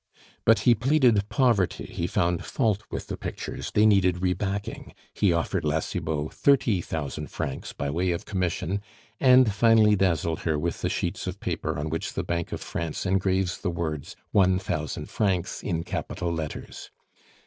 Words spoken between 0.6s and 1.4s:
he pleaded